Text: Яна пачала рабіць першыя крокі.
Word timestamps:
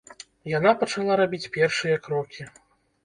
Яна 0.51 0.71
пачала 0.79 1.17
рабіць 1.21 1.51
першыя 1.59 2.01
крокі. 2.09 2.51